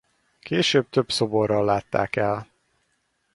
[0.39, 2.47] Később több szoborral látták el.